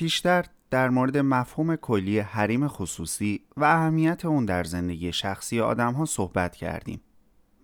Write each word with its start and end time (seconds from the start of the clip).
پیشتر 0.00 0.44
در 0.70 0.90
مورد 0.90 1.18
مفهوم 1.18 1.76
کلی 1.76 2.18
حریم 2.18 2.68
خصوصی 2.68 3.40
و 3.56 3.64
اهمیت 3.64 4.24
اون 4.24 4.44
در 4.44 4.64
زندگی 4.64 5.12
شخصی 5.12 5.60
آدم 5.60 5.92
ها 5.92 6.04
صحبت 6.04 6.56
کردیم 6.56 7.00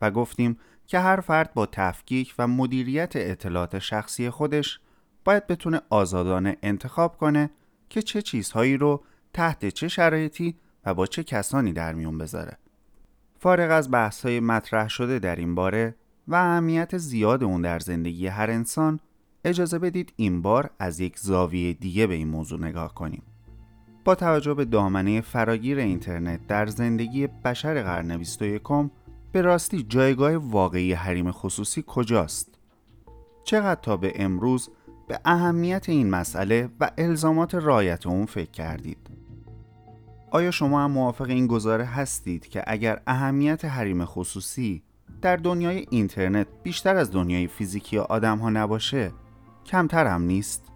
و 0.00 0.10
گفتیم 0.10 0.58
که 0.86 0.98
هر 0.98 1.20
فرد 1.20 1.54
با 1.54 1.66
تفکیک 1.66 2.34
و 2.38 2.46
مدیریت 2.46 3.12
اطلاعات 3.16 3.78
شخصی 3.78 4.30
خودش 4.30 4.80
باید 5.24 5.46
بتونه 5.46 5.80
آزادانه 5.90 6.56
انتخاب 6.62 7.16
کنه 7.16 7.50
که 7.88 8.02
چه 8.02 8.22
چیزهایی 8.22 8.76
رو 8.76 9.02
تحت 9.32 9.68
چه 9.68 9.88
شرایطی 9.88 10.56
و 10.86 10.94
با 10.94 11.06
چه 11.06 11.24
کسانی 11.24 11.72
در 11.72 11.94
میون 11.94 12.18
بذاره. 12.18 12.58
فارغ 13.38 13.70
از 13.70 13.90
بحث‌های 13.90 14.40
مطرح 14.40 14.88
شده 14.88 15.18
در 15.18 15.36
این 15.36 15.54
باره 15.54 15.94
و 16.28 16.34
اهمیت 16.34 16.98
زیاد 16.98 17.44
اون 17.44 17.62
در 17.62 17.78
زندگی 17.78 18.26
هر 18.26 18.50
انسان 18.50 19.00
اجازه 19.46 19.78
بدید 19.78 20.12
این 20.16 20.42
بار 20.42 20.70
از 20.78 21.00
یک 21.00 21.18
زاویه 21.18 21.72
دیگه 21.72 22.06
به 22.06 22.14
این 22.14 22.28
موضوع 22.28 22.60
نگاه 22.60 22.94
کنیم. 22.94 23.22
با 24.04 24.14
توجه 24.14 24.54
به 24.54 24.64
دامنه 24.64 25.20
فراگیر 25.20 25.78
اینترنت 25.78 26.46
در 26.46 26.66
زندگی 26.66 27.26
بشر 27.26 27.82
قرن 27.82 28.16
21 28.16 28.62
به 29.32 29.42
راستی 29.42 29.82
جایگاه 29.82 30.36
واقعی 30.36 30.92
حریم 30.92 31.30
خصوصی 31.30 31.84
کجاست؟ 31.86 32.58
چقدر 33.44 33.80
تا 33.80 33.96
به 33.96 34.12
امروز 34.16 34.70
به 35.08 35.20
اهمیت 35.24 35.88
این 35.88 36.10
مسئله 36.10 36.68
و 36.80 36.90
الزامات 36.98 37.54
رایت 37.54 38.06
اون 38.06 38.26
فکر 38.26 38.50
کردید؟ 38.50 39.10
آیا 40.30 40.50
شما 40.50 40.84
هم 40.84 40.90
موافق 40.90 41.28
این 41.28 41.46
گزاره 41.46 41.84
هستید 41.84 42.48
که 42.48 42.64
اگر 42.66 43.02
اهمیت 43.06 43.64
حریم 43.64 44.04
خصوصی 44.04 44.82
در 45.22 45.36
دنیای 45.36 45.86
اینترنت 45.90 46.46
بیشتر 46.62 46.96
از 46.96 47.12
دنیای 47.12 47.46
فیزیکی 47.46 47.98
آدم 47.98 48.38
ها 48.38 48.50
نباشه 48.50 49.12
کمتر 49.66 50.06
هم 50.06 50.22
نیست؟ 50.22 50.72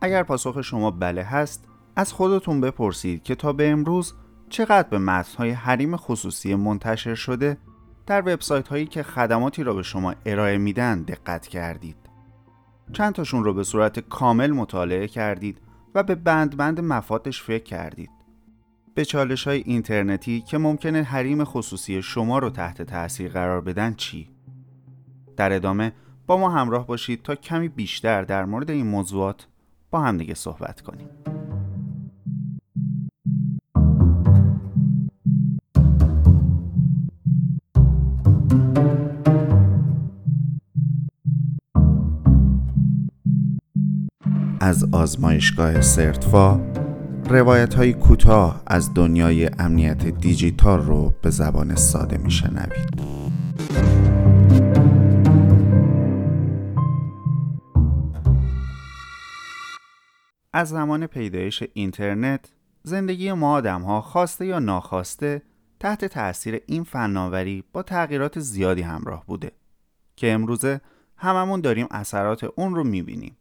اگر 0.00 0.22
پاسخ 0.22 0.62
شما 0.62 0.90
بله 0.90 1.22
هست 1.22 1.68
از 1.96 2.12
خودتون 2.12 2.60
بپرسید 2.60 3.22
که 3.22 3.34
تا 3.34 3.52
به 3.52 3.70
امروز 3.70 4.14
چقدر 4.48 4.88
به 4.88 4.98
متنهای 4.98 5.50
حریم 5.50 5.96
خصوصی 5.96 6.54
منتشر 6.54 7.14
شده 7.14 7.56
در 8.06 8.20
وبسایت 8.20 8.68
هایی 8.68 8.86
که 8.86 9.02
خدماتی 9.02 9.62
را 9.62 9.74
به 9.74 9.82
شما 9.82 10.14
ارائه 10.26 10.58
میدن 10.58 11.02
دقت 11.02 11.46
کردید 11.46 11.96
چند 12.92 13.12
تاشون 13.12 13.44
رو 13.44 13.54
به 13.54 13.64
صورت 13.64 14.00
کامل 14.00 14.50
مطالعه 14.50 15.08
کردید 15.08 15.60
و 15.94 16.02
به 16.02 16.14
بند 16.14 16.56
بند 16.56 16.80
مفادش 16.80 17.42
فکر 17.42 17.64
کردید 17.64 18.10
به 18.94 19.04
چالش 19.04 19.46
های 19.46 19.62
اینترنتی 19.66 20.40
که 20.40 20.58
ممکنه 20.58 21.02
حریم 21.02 21.44
خصوصی 21.44 22.02
شما 22.02 22.38
رو 22.38 22.50
تحت 22.50 22.82
تاثیر 22.82 23.32
قرار 23.32 23.60
بدن 23.60 23.94
چی؟ 23.94 24.30
در 25.36 25.52
ادامه 25.52 25.92
با 26.26 26.36
ما 26.36 26.50
همراه 26.50 26.86
باشید 26.86 27.22
تا 27.22 27.34
کمی 27.34 27.68
بیشتر 27.68 28.22
در 28.22 28.44
مورد 28.44 28.70
این 28.70 28.86
موضوعات 28.86 29.46
با 29.90 30.00
همدیگه 30.00 30.34
صحبت 30.34 30.80
کنیم. 30.80 31.08
از 44.60 44.84
آزمایشگاه 44.92 45.80
سرتفا 45.80 46.60
روایت 47.28 47.74
های 47.74 47.92
کوتاه 47.92 48.62
از 48.66 48.94
دنیای 48.94 49.50
امنیت 49.58 50.06
دیجیتال 50.06 50.80
رو 50.80 51.14
به 51.22 51.30
زبان 51.30 51.74
ساده 51.74 52.18
میشنوید. 52.18 53.15
از 60.56 60.68
زمان 60.68 61.06
پیدایش 61.06 61.62
اینترنت 61.72 62.52
زندگی 62.82 63.32
ما 63.32 63.52
آدم 63.52 63.82
ها 63.82 64.00
خواسته 64.00 64.46
یا 64.46 64.58
ناخواسته 64.58 65.42
تحت 65.80 66.04
تاثیر 66.04 66.60
این 66.66 66.84
فناوری 66.84 67.64
با 67.72 67.82
تغییرات 67.82 68.40
زیادی 68.40 68.82
همراه 68.82 69.26
بوده 69.26 69.52
که 70.16 70.32
امروزه 70.32 70.80
هممون 71.16 71.60
داریم 71.60 71.86
اثرات 71.90 72.44
اون 72.44 72.74
رو 72.74 72.84
می‌بینیم 72.84 73.36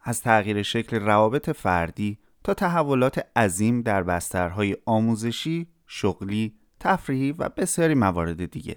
از 0.00 0.22
تغییر 0.22 0.62
شکل 0.62 1.00
روابط 1.00 1.50
فردی 1.50 2.18
تا 2.44 2.54
تحولات 2.54 3.26
عظیم 3.36 3.82
در 3.82 4.02
بسترهای 4.02 4.76
آموزشی، 4.86 5.66
شغلی، 5.86 6.54
تفریحی 6.80 7.32
و 7.32 7.48
بسیاری 7.48 7.94
موارد 7.94 8.50
دیگه. 8.50 8.76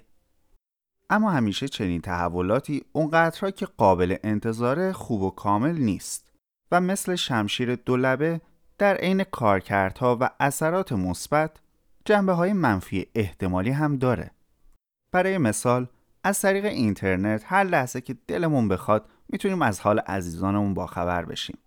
اما 1.10 1.30
همیشه 1.30 1.68
چنین 1.68 2.00
تحولاتی 2.00 2.84
اونقدرها 2.92 3.50
که 3.50 3.66
قابل 3.66 4.16
انتظار 4.24 4.92
خوب 4.92 5.22
و 5.22 5.30
کامل 5.30 5.78
نیست 5.78 6.27
و 6.72 6.80
مثل 6.80 7.14
شمشیر 7.14 7.74
دولبه 7.74 8.40
در 8.78 8.94
عین 8.94 9.24
کارکردها 9.24 10.18
و 10.20 10.30
اثرات 10.40 10.92
مثبت 10.92 11.50
جنبه 12.04 12.32
های 12.32 12.52
منفی 12.52 13.06
احتمالی 13.14 13.70
هم 13.70 13.96
داره. 13.96 14.30
برای 15.12 15.38
مثال 15.38 15.86
از 16.24 16.40
طریق 16.40 16.64
اینترنت 16.64 17.42
هر 17.46 17.64
لحظه 17.64 18.00
که 18.00 18.16
دلمون 18.26 18.68
بخواد 18.68 19.08
می‌تونیم 19.28 19.62
از 19.62 19.80
حال 19.80 19.98
عزیزانمون 19.98 20.74
باخبر 20.74 21.24
بشیم. 21.24 21.58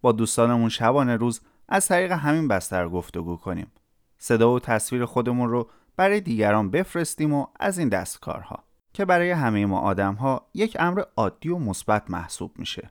با 0.00 0.12
دوستانمون 0.12 0.68
شبانه 0.68 1.16
روز 1.16 1.40
از 1.68 1.88
طریق 1.88 2.12
همین 2.12 2.48
بستر 2.48 2.88
گفتگو 2.88 3.36
کنیم. 3.36 3.72
صدا 4.18 4.52
و 4.52 4.60
تصویر 4.60 5.04
خودمون 5.04 5.50
رو 5.50 5.70
برای 5.96 6.20
دیگران 6.20 6.70
بفرستیم 6.70 7.32
و 7.32 7.46
از 7.60 7.78
این 7.78 7.88
دستکارها 7.88 8.64
که 8.92 9.04
برای 9.04 9.30
همه 9.30 9.66
ما 9.66 9.78
آدم 9.78 10.14
ها 10.14 10.46
یک 10.54 10.76
امر 10.80 11.02
عادی 11.16 11.48
و 11.48 11.58
مثبت 11.58 12.10
محسوب 12.10 12.52
میشه. 12.58 12.90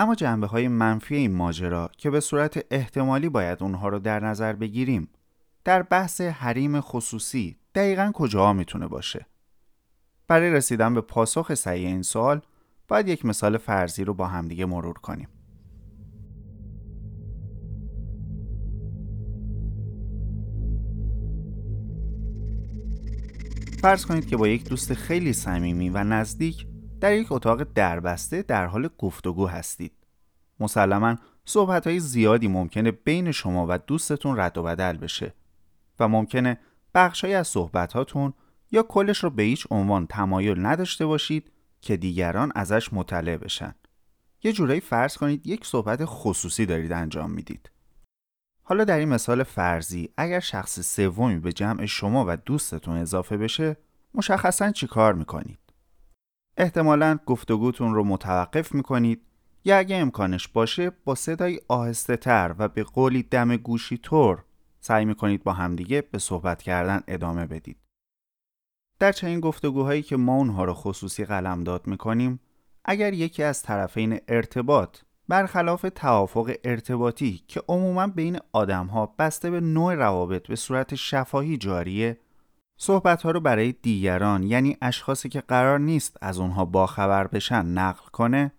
اما 0.00 0.14
جنبه 0.14 0.46
های 0.46 0.68
منفی 0.68 1.16
این 1.16 1.34
ماجرا 1.34 1.90
که 1.96 2.10
به 2.10 2.20
صورت 2.20 2.64
احتمالی 2.70 3.28
باید 3.28 3.62
اونها 3.62 3.88
رو 3.88 3.98
در 3.98 4.24
نظر 4.24 4.52
بگیریم 4.52 5.08
در 5.64 5.82
بحث 5.82 6.20
حریم 6.20 6.80
خصوصی 6.80 7.56
دقیقا 7.74 8.10
کجاها 8.14 8.52
می‌تونه 8.52 8.86
باشه؟ 8.86 9.26
برای 10.28 10.50
رسیدن 10.50 10.94
به 10.94 11.00
پاسخ 11.00 11.54
صحیح 11.54 11.86
این 11.86 12.02
سوال 12.02 12.40
باید 12.88 13.08
یک 13.08 13.24
مثال 13.24 13.56
فرضی 13.56 14.04
رو 14.04 14.14
با 14.14 14.26
همدیگه 14.26 14.66
مرور 14.66 14.98
کنیم. 14.98 15.28
فرض 23.82 24.06
کنید 24.06 24.26
که 24.26 24.36
با 24.36 24.48
یک 24.48 24.68
دوست 24.68 24.94
خیلی 24.94 25.32
صمیمی 25.32 25.90
و 25.90 26.04
نزدیک 26.04 26.66
در 27.00 27.12
یک 27.12 27.32
اتاق 27.32 27.62
دربسته 27.62 28.42
در 28.42 28.66
حال 28.66 28.88
گفتگو 28.98 29.46
هستید. 29.46 29.92
مسلما 30.60 31.16
صحبت 31.44 31.86
های 31.86 32.00
زیادی 32.00 32.48
ممکنه 32.48 32.90
بین 32.90 33.32
شما 33.32 33.66
و 33.68 33.78
دوستتون 33.78 34.38
رد 34.38 34.58
و 34.58 34.62
بدل 34.62 34.96
بشه 34.96 35.34
و 36.00 36.08
ممکنه 36.08 36.58
بخشهایی 36.94 37.34
از 37.34 37.48
صحبت 37.48 37.92
هاتون 37.92 38.32
یا 38.70 38.82
کلش 38.82 39.18
رو 39.24 39.30
به 39.30 39.42
هیچ 39.42 39.66
عنوان 39.70 40.06
تمایل 40.06 40.66
نداشته 40.66 41.06
باشید 41.06 41.52
که 41.80 41.96
دیگران 41.96 42.52
ازش 42.54 42.92
مطلع 42.92 43.36
بشن. 43.36 43.74
یه 44.42 44.52
جورایی 44.52 44.80
فرض 44.80 45.16
کنید 45.16 45.46
یک 45.46 45.66
صحبت 45.66 46.00
خصوصی 46.04 46.66
دارید 46.66 46.92
انجام 46.92 47.30
می‌دید. 47.30 47.70
حالا 48.62 48.84
در 48.84 48.98
این 48.98 49.08
مثال 49.08 49.42
فرضی 49.42 50.08
اگر 50.16 50.40
شخص 50.40 50.80
سومی 50.80 51.38
به 51.38 51.52
جمع 51.52 51.86
شما 51.86 52.24
و 52.28 52.36
دوستتون 52.36 52.96
اضافه 52.96 53.36
بشه 53.36 53.76
مشخصا 54.14 54.70
چی 54.70 54.86
کار 54.86 55.14
می‌کنید؟ 55.14 55.58
احتمالا 56.60 57.18
گفتگوتون 57.26 57.94
رو 57.94 58.04
متوقف 58.04 58.74
می‌کنید 58.74 59.22
یا 59.64 59.78
اگه 59.78 59.96
امکانش 59.96 60.48
باشه 60.48 60.90
با 61.04 61.14
صدای 61.14 61.60
آهسته 61.68 62.16
تر 62.16 62.54
و 62.58 62.68
به 62.68 62.84
قولی 62.84 63.22
دم 63.22 63.56
گوشی 63.56 63.98
طور 63.98 64.44
سعی 64.80 65.04
می‌کنید 65.04 65.44
با 65.44 65.52
همدیگه 65.52 66.02
به 66.02 66.18
صحبت 66.18 66.62
کردن 66.62 67.00
ادامه 67.08 67.46
بدید. 67.46 67.76
در 68.98 69.12
چنین 69.12 69.40
گفتگوهایی 69.40 70.02
که 70.02 70.16
ما 70.16 70.36
اونها 70.36 70.64
رو 70.64 70.74
خصوصی 70.74 71.24
قلمداد 71.24 71.86
می‌کنیم 71.86 72.40
اگر 72.84 73.14
یکی 73.14 73.42
از 73.42 73.62
طرفین 73.62 74.20
ارتباط 74.28 74.98
برخلاف 75.28 75.86
توافق 75.94 76.54
ارتباطی 76.64 77.44
که 77.48 77.62
عموما 77.68 78.06
بین 78.06 78.38
آدمها 78.52 79.14
بسته 79.18 79.50
به 79.50 79.60
نوع 79.60 79.94
روابط 79.94 80.46
به 80.46 80.56
صورت 80.56 80.94
شفاهی 80.94 81.56
جاریه 81.56 82.18
صحبت 82.80 83.22
ها 83.22 83.30
رو 83.30 83.40
برای 83.40 83.72
دیگران 83.72 84.42
یعنی 84.42 84.76
اشخاصی 84.82 85.28
که 85.28 85.40
قرار 85.40 85.78
نیست 85.78 86.16
از 86.22 86.38
اونها 86.38 86.64
باخبر 86.64 87.26
بشن 87.26 87.66
نقل 87.66 88.06
کنه 88.12 88.52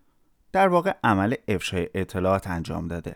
در 0.52 0.68
واقع 0.68 0.94
عمل 1.04 1.36
افشای 1.48 1.90
اطلاعات 1.94 2.48
انجام 2.48 2.88
داده. 2.88 3.16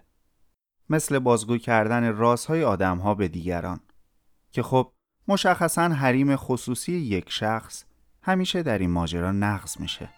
مثل 0.90 1.20
بازگو 1.20 1.58
کردن 1.58 2.16
رازهای 2.18 2.64
آدم 2.64 2.98
ها 2.98 3.16
به 3.16 3.28
دیگران. 3.28 3.80
که 4.52 4.64
خب 4.64 4.92
مشخصا 5.28 5.90
حریم 5.90 6.36
خصوصی 6.36 6.94
یک 6.94 7.30
شخص 7.30 7.84
همیشه 8.22 8.64
در 8.64 8.78
این 8.78 8.90
ماجرا 8.90 9.32
نقض 9.32 9.80
میشه. 9.80 10.10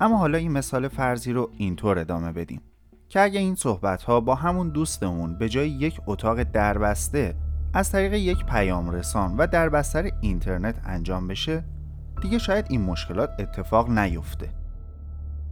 اما 0.00 0.16
حالا 0.16 0.38
این 0.38 0.52
مثال 0.52 0.88
فرضی 0.88 1.32
رو 1.32 1.50
اینطور 1.56 1.98
ادامه 1.98 2.32
بدیم 2.32 2.60
که 3.08 3.20
اگه 3.20 3.40
این 3.40 3.54
صحبت 3.54 4.02
ها 4.02 4.20
با 4.20 4.34
همون 4.34 4.68
دوستمون 4.68 5.38
به 5.38 5.48
جای 5.48 5.68
یک 5.68 6.00
اتاق 6.06 6.42
دربسته 6.42 7.34
از 7.74 7.92
طریق 7.92 8.12
یک 8.12 8.44
پیام 8.44 8.90
رسان 8.90 9.36
و 9.36 9.46
در 9.46 9.68
بستر 9.68 10.10
اینترنت 10.20 10.80
انجام 10.84 11.28
بشه 11.28 11.64
دیگه 12.22 12.38
شاید 12.38 12.66
این 12.70 12.80
مشکلات 12.80 13.30
اتفاق 13.38 13.90
نیفته. 13.90 14.54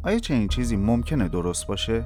آیا 0.03 0.19
چنین 0.19 0.49
چیزی 0.49 0.77
ممکنه 0.77 1.29
درست 1.29 1.67
باشه؟ 1.67 2.05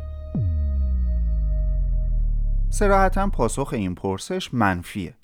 سراحتا 2.70 3.28
پاسخ 3.28 3.72
این 3.72 3.94
پرسش 3.94 4.54
منفیه. 4.54 5.14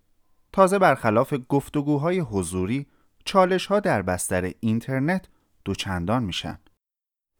تازه 0.52 0.78
برخلاف 0.78 1.34
گفتگوهای 1.48 2.18
حضوری 2.18 2.86
چالش 3.24 3.66
ها 3.66 3.80
در 3.80 4.02
بستر 4.02 4.52
اینترنت 4.60 5.28
دوچندان 5.64 6.22
میشن. 6.22 6.58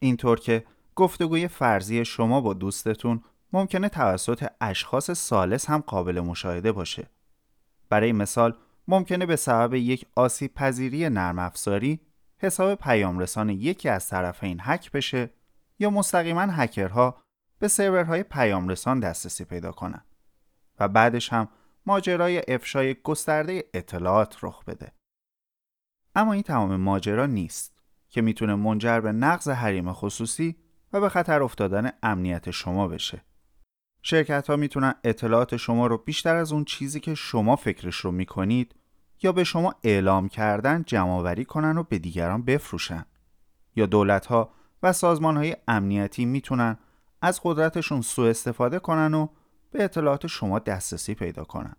اینطور 0.04 0.40
که 0.40 0.64
گفتگوی 0.94 1.48
فرضی 1.48 2.04
شما 2.04 2.40
با 2.40 2.54
دوستتون 2.54 3.22
ممکنه 3.52 3.88
توسط 3.88 4.46
اشخاص 4.60 5.10
سالس 5.10 5.70
هم 5.70 5.80
قابل 5.86 6.20
مشاهده 6.20 6.72
باشه 6.72 7.10
برای 7.88 8.12
مثال 8.12 8.56
ممکنه 8.88 9.26
به 9.26 9.36
سبب 9.36 9.74
یک 9.74 10.06
آسیب 10.14 10.54
پذیری 10.54 11.08
نرم 11.08 11.38
افزاری 11.38 12.00
حساب 12.38 12.74
پیام 12.74 13.18
رسان 13.18 13.50
یکی 13.50 13.88
از 13.88 14.08
طرفین 14.08 14.58
هک 14.60 14.92
بشه 14.92 15.30
یا 15.78 15.90
مستقیما 15.90 16.40
هکرها 16.40 17.22
به 17.58 17.68
سرورهای 17.68 18.22
پیام 18.22 18.68
رسان 18.68 19.00
دسترسی 19.00 19.44
پیدا 19.44 19.72
کنند 19.72 20.06
و 20.80 20.88
بعدش 20.88 21.32
هم 21.32 21.48
ماجرای 21.86 22.42
افشای 22.48 22.94
گسترده 22.94 23.64
اطلاعات 23.74 24.36
رخ 24.42 24.64
بده. 24.64 24.92
اما 26.14 26.32
این 26.32 26.42
تمام 26.42 26.76
ماجرا 26.76 27.26
نیست 27.26 27.73
که 28.14 28.22
می‌تونه 28.22 28.54
منجر 28.54 29.00
به 29.00 29.12
نقض 29.12 29.48
حریم 29.48 29.92
خصوصی 29.92 30.56
و 30.92 31.00
به 31.00 31.08
خطر 31.08 31.42
افتادن 31.42 31.90
امنیت 32.02 32.50
شما 32.50 32.88
بشه. 32.88 33.24
شرکت 34.02 34.50
ها 34.50 34.56
می‌تونن 34.56 34.94
اطلاعات 35.04 35.56
شما 35.56 35.86
رو 35.86 35.98
بیشتر 35.98 36.36
از 36.36 36.52
اون 36.52 36.64
چیزی 36.64 37.00
که 37.00 37.14
شما 37.14 37.56
فکرش 37.56 37.96
رو 37.96 38.10
می‌کنید 38.12 38.74
یا 39.22 39.32
به 39.32 39.44
شما 39.44 39.74
اعلام 39.82 40.28
کردن 40.28 40.82
جمعآوری 40.86 41.44
کنن 41.44 41.78
و 41.78 41.82
به 41.82 41.98
دیگران 41.98 42.42
بفروشن 42.42 43.04
یا 43.76 43.86
دولت 43.86 44.26
ها 44.26 44.50
و 44.82 44.92
سازمان 44.92 45.36
های 45.36 45.56
امنیتی 45.68 46.24
می‌تونن 46.24 46.78
از 47.22 47.40
قدرتشون 47.44 48.00
سوء 48.00 48.30
استفاده 48.30 48.78
کنن 48.78 49.14
و 49.14 49.28
به 49.70 49.84
اطلاعات 49.84 50.26
شما 50.26 50.58
دسترسی 50.58 51.14
پیدا 51.14 51.44
کنن 51.44 51.76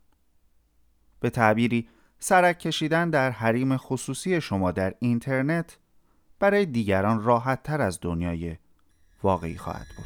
به 1.20 1.30
تعبیری 1.30 1.90
سرک 2.20 2.60
کشیدن 2.60 3.10
در 3.10 3.32
حریم 3.32 3.78
خصوصی 3.78 4.42
شما 4.42 4.72
در 4.72 4.94
اینترنت 5.00 5.78
برای 6.40 6.66
دیگران 6.66 7.24
راحت 7.24 7.64
تر 7.64 7.82
از 7.82 8.00
دنیای 8.02 8.58
واقعی 9.24 9.58
خواهد 9.58 9.88
بود 9.98 10.06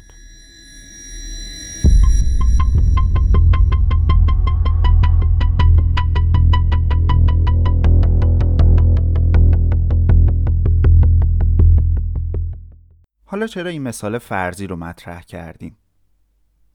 حالا 13.24 13.46
چرا 13.46 13.70
این 13.70 13.82
مثال 13.82 14.18
فرضی 14.18 14.66
رو 14.66 14.76
مطرح 14.76 15.22
کردیم؟ 15.22 15.76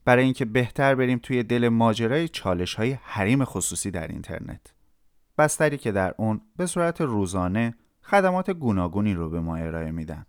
برای 0.04 0.24
اینکه 0.24 0.44
بهتر 0.44 0.94
بریم 0.94 1.18
توی 1.22 1.42
دل 1.42 1.68
ماجرای 1.68 2.28
چالش 2.28 2.74
های 2.74 2.98
حریم 3.02 3.44
خصوصی 3.44 3.90
در 3.90 4.08
اینترنت. 4.08 4.74
بستری 5.38 5.78
که 5.78 5.92
در 5.92 6.14
اون 6.18 6.40
به 6.56 6.66
صورت 6.66 7.00
روزانه 7.00 7.74
خدمات 8.10 8.50
گوناگونی 8.50 9.14
رو 9.14 9.30
به 9.30 9.40
ما 9.40 9.56
ارائه 9.56 9.90
میدن 9.90 10.26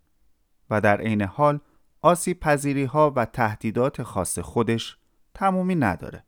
و 0.69 0.81
در 0.81 1.01
عین 1.01 1.21
حال 1.21 1.59
آسیب 2.01 2.39
پذیری 2.39 2.83
ها 2.83 3.13
و 3.15 3.25
تهدیدات 3.25 4.03
خاص 4.03 4.39
خودش 4.39 4.97
تمومی 5.33 5.75
نداره. 5.75 6.23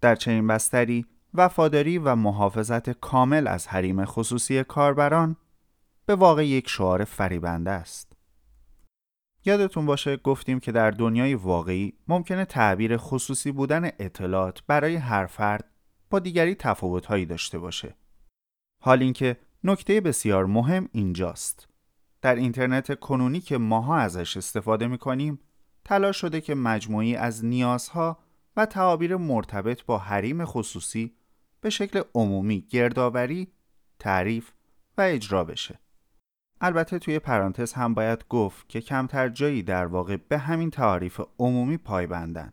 در 0.00 0.14
چنین 0.14 0.46
بستری 0.46 1.06
وفاداری 1.34 1.98
و 1.98 2.14
محافظت 2.14 2.90
کامل 2.90 3.46
از 3.46 3.68
حریم 3.68 4.04
خصوصی 4.04 4.64
کاربران 4.64 5.36
به 6.06 6.14
واقع 6.14 6.46
یک 6.46 6.68
شعار 6.68 7.04
فریبنده 7.04 7.70
است. 7.70 8.12
یادتون 9.44 9.86
باشه 9.86 10.16
گفتیم 10.16 10.60
که 10.60 10.72
در 10.72 10.90
دنیای 10.90 11.34
واقعی 11.34 11.92
ممکنه 12.08 12.44
تعبیر 12.44 12.96
خصوصی 12.96 13.52
بودن 13.52 13.84
اطلاعات 13.98 14.62
برای 14.66 14.96
هر 14.96 15.26
فرد 15.26 15.64
با 16.10 16.18
دیگری 16.18 16.54
تفاوتهایی 16.54 17.26
داشته 17.26 17.58
باشه. 17.58 17.94
حال 18.82 19.02
اینکه 19.02 19.36
نکته 19.64 20.00
بسیار 20.00 20.46
مهم 20.46 20.88
اینجاست. 20.92 21.68
در 22.22 22.34
اینترنت 22.34 22.98
کنونی 22.98 23.40
که 23.40 23.58
ماها 23.58 23.96
ازش 23.96 24.36
استفاده 24.36 24.86
می‌کنیم 24.86 25.40
تلاش 25.84 26.16
شده 26.16 26.40
که 26.40 26.54
مجموعی 26.54 27.16
از 27.16 27.44
نیازها 27.44 28.18
و 28.56 28.66
تعابیر 28.66 29.16
مرتبط 29.16 29.84
با 29.84 29.98
حریم 29.98 30.44
خصوصی 30.44 31.16
به 31.60 31.70
شکل 31.70 32.02
عمومی 32.14 32.60
گردآوری، 32.60 33.52
تعریف 33.98 34.50
و 34.98 35.00
اجرا 35.00 35.44
بشه. 35.44 35.78
البته 36.60 36.98
توی 36.98 37.18
پرانتز 37.18 37.72
هم 37.72 37.94
باید 37.94 38.24
گفت 38.28 38.68
که 38.68 38.80
کمتر 38.80 39.28
جایی 39.28 39.62
در 39.62 39.86
واقع 39.86 40.16
به 40.16 40.38
همین 40.38 40.70
تعریف 40.70 41.20
عمومی 41.38 41.76
پایبندن 41.76 42.52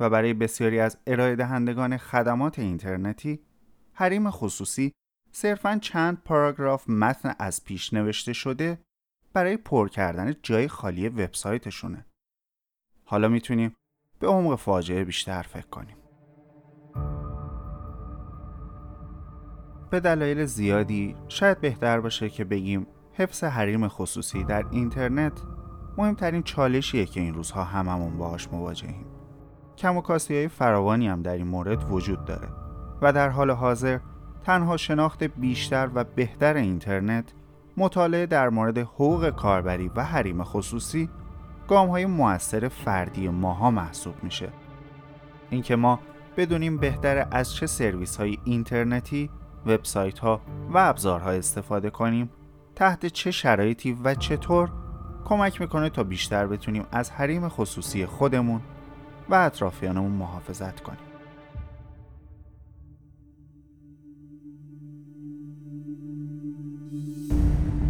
و 0.00 0.10
برای 0.10 0.34
بسیاری 0.34 0.80
از 0.80 0.98
ارائه 1.06 1.36
دهندگان 1.36 1.96
خدمات 1.96 2.58
اینترنتی 2.58 3.40
حریم 3.92 4.30
خصوصی 4.30 4.92
صرفا 5.32 5.78
چند 5.82 6.22
پاراگراف 6.24 6.90
متن 6.90 7.34
از 7.38 7.64
پیش 7.64 7.92
نوشته 7.92 8.32
شده 8.32 8.78
برای 9.32 9.56
پر 9.56 9.88
کردن 9.88 10.34
جای 10.42 10.68
خالی 10.68 11.08
وبسایتشونه. 11.08 12.06
حالا 13.04 13.28
می‌تونیم 13.28 13.74
به 14.18 14.26
عمق 14.26 14.58
فاجعه 14.58 15.04
بیشتر 15.04 15.42
فکر 15.42 15.66
کنیم. 15.66 15.96
به 19.90 20.00
دلایل 20.00 20.44
زیادی 20.44 21.16
شاید 21.28 21.60
بهتر 21.60 22.00
باشه 22.00 22.28
که 22.28 22.44
بگیم 22.44 22.86
حفظ 23.12 23.44
حریم 23.44 23.88
خصوصی 23.88 24.44
در 24.44 24.66
اینترنت 24.70 25.40
مهمترین 25.98 26.42
چالشیه 26.42 27.06
که 27.06 27.20
این 27.20 27.34
روزها 27.34 27.64
هممون 27.64 28.18
باهاش 28.18 28.48
مواجهیم. 28.48 29.06
کم 29.76 29.96
و 29.96 30.02
های 30.30 30.48
فراوانی 30.48 31.08
هم 31.08 31.22
در 31.22 31.32
این 31.32 31.46
مورد 31.46 31.90
وجود 31.90 32.24
داره 32.24 32.48
و 33.02 33.12
در 33.12 33.28
حال 33.28 33.50
حاضر 33.50 33.98
تنها 34.44 34.76
شناخت 34.76 35.24
بیشتر 35.24 35.90
و 35.94 36.04
بهتر 36.04 36.54
اینترنت 36.54 37.24
مطالعه 37.76 38.26
در 38.26 38.48
مورد 38.48 38.78
حقوق 38.78 39.30
کاربری 39.30 39.90
و 39.96 40.04
حریم 40.04 40.44
خصوصی 40.44 41.08
گام 41.68 41.88
های 41.88 42.06
موثر 42.06 42.68
فردی 42.68 43.28
ماها 43.28 43.70
محسوب 43.70 44.14
میشه. 44.22 44.48
اینکه 45.50 45.76
ما 45.76 46.00
بدونیم 46.36 46.78
بهتر 46.78 47.26
از 47.30 47.54
چه 47.54 47.66
سرویس 47.66 48.16
های 48.16 48.38
اینترنتی، 48.44 49.30
وبسایت 49.66 50.18
ها 50.18 50.40
و 50.70 50.78
ابزارها 50.78 51.30
استفاده 51.30 51.90
کنیم 51.90 52.30
تحت 52.74 53.06
چه 53.06 53.30
شرایطی 53.30 53.92
و 54.04 54.14
چطور 54.14 54.70
کمک 55.24 55.60
می‌کنه 55.60 55.90
تا 55.90 56.02
بیشتر 56.04 56.46
بتونیم 56.46 56.84
از 56.92 57.10
حریم 57.10 57.48
خصوصی 57.48 58.06
خودمون 58.06 58.60
و 59.28 59.34
اطرافیانمون 59.34 60.12
محافظت 60.12 60.80
کنیم 60.80 61.11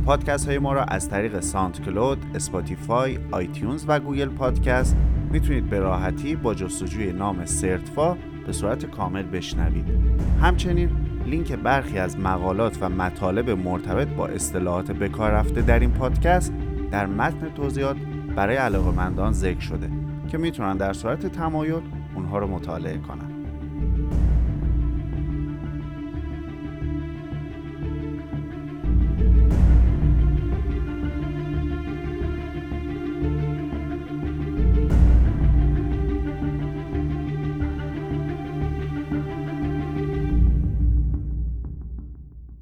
پادکست 0.04 0.48
های 0.48 0.58
ما 0.58 0.72
را 0.72 0.84
از 0.84 1.08
طریق 1.08 1.40
ساند 1.40 1.80
کلود، 1.80 2.26
اسپاتیفای، 2.34 3.18
آیتیونز 3.30 3.84
و 3.88 4.00
گوگل 4.00 4.28
پادکست 4.28 4.96
می‌تونید 5.30 5.70
به 5.70 5.78
راحتی 5.78 6.36
با 6.36 6.54
جستجوی 6.54 7.12
نام 7.12 7.44
سرتفا 7.44 8.16
به 8.46 8.52
صورت 8.52 8.86
کامل 8.86 9.22
بشنوید. 9.22 9.84
همچنین 10.40 10.90
لینک 11.26 11.52
برخی 11.52 11.98
از 11.98 12.18
مقالات 12.20 12.78
و 12.80 12.88
مطالب 12.88 13.50
مرتبط 13.50 14.08
با 14.08 14.26
اصطلاحات 14.26 14.92
بکار 14.92 15.30
رفته 15.30 15.62
در 15.62 15.78
این 15.78 15.90
پادکست 15.90 16.52
در 16.90 17.06
متن 17.06 17.48
توضیحات 17.54 17.96
برای 18.36 18.56
علاقمندان 18.56 19.32
ذکر 19.32 19.60
شده 19.60 19.90
که 20.28 20.38
می‌تونن 20.38 20.76
در 20.76 20.92
صورت 20.92 21.26
تمایل 21.26 21.82
اونها 22.14 22.38
رو 22.38 22.46
مطالعه 22.46 22.98
کنن 22.98 23.31